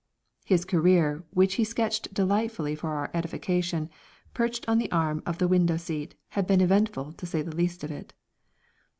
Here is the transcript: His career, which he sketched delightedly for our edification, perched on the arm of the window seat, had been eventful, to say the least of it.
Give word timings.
His 0.45 0.65
career, 0.65 1.23
which 1.29 1.53
he 1.61 1.63
sketched 1.63 2.11
delightedly 2.11 2.73
for 2.73 2.89
our 2.95 3.11
edification, 3.13 3.87
perched 4.33 4.67
on 4.67 4.79
the 4.79 4.89
arm 4.91 5.21
of 5.27 5.37
the 5.37 5.47
window 5.47 5.77
seat, 5.77 6.15
had 6.29 6.47
been 6.47 6.59
eventful, 6.59 7.11
to 7.11 7.25
say 7.27 7.43
the 7.43 7.55
least 7.55 7.83
of 7.83 7.91
it. 7.91 8.11